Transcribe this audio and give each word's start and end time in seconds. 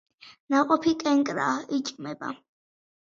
ნაყოფი 0.53 0.93
კენკრაა, 1.05 1.61
იჭმება. 1.81 2.33